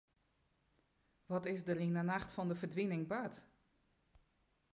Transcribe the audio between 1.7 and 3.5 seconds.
yn 'e nacht fan de ferdwining bard?